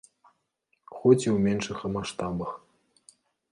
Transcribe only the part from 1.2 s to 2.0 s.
і ў меншых